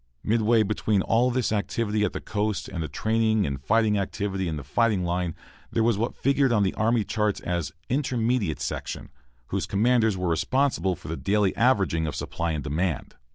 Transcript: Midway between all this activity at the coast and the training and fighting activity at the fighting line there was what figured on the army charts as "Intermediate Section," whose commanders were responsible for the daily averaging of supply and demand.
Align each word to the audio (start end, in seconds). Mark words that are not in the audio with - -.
Midway 0.23 0.63
between 0.63 1.03
all 1.03 1.29
this 1.29 1.51
activity 1.51 2.03
at 2.03 2.11
the 2.11 2.19
coast 2.19 2.67
and 2.67 2.81
the 2.81 2.87
training 2.87 3.45
and 3.45 3.63
fighting 3.63 3.99
activity 3.99 4.49
at 4.49 4.57
the 4.57 4.63
fighting 4.63 5.03
line 5.03 5.35
there 5.71 5.83
was 5.83 5.95
what 5.95 6.15
figured 6.15 6.51
on 6.51 6.63
the 6.63 6.73
army 6.73 7.03
charts 7.03 7.39
as 7.41 7.71
"Intermediate 7.87 8.59
Section," 8.59 9.09
whose 9.49 9.67
commanders 9.67 10.17
were 10.17 10.29
responsible 10.29 10.95
for 10.95 11.07
the 11.07 11.15
daily 11.17 11.55
averaging 11.55 12.07
of 12.07 12.15
supply 12.15 12.53
and 12.53 12.63
demand. 12.63 13.13